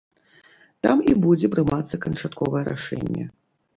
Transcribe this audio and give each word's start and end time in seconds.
Там 0.87 1.03
і 1.11 1.13
будзе 1.27 1.51
прымацца 1.57 1.95
канчатковае 2.07 2.63
рашэнне. 2.71 3.23